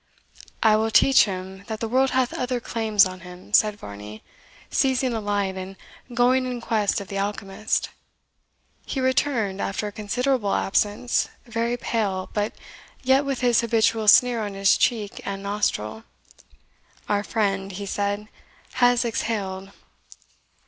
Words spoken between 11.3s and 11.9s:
very